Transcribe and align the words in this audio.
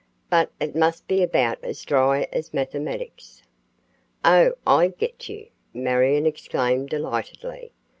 But 0.31 0.49
it 0.59 0.75
must 0.75 1.07
be 1.07 1.21
about 1.21 1.59
as 1.63 1.83
dry 1.83 2.27
as 2.33 2.55
mathematics." 2.55 3.43
"Oh, 4.25 4.53
I 4.65 4.87
get 4.87 5.29
you," 5.29 5.49
Marion 5.75 6.25
exclaimed 6.25 6.89
delightedly. 6.89 7.71